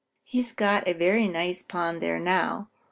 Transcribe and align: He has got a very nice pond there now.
He 0.23 0.39
has 0.39 0.51
got 0.51 0.87
a 0.87 0.93
very 0.93 1.27
nice 1.27 1.61
pond 1.61 2.01
there 2.01 2.17
now. 2.19 2.69